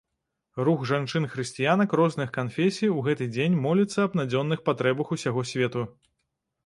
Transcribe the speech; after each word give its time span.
Рух 0.67 0.79
жанчын-хрысціянак 0.91 1.93
розных 2.01 2.33
канфесій 2.37 2.89
у 2.95 3.05
гэты 3.09 3.29
дзень 3.35 3.61
моліцца 3.67 3.97
аб 4.09 4.17
надзённых 4.21 4.67
патрэбах 4.71 5.07
усяго 5.17 5.41
свету. 5.55 5.89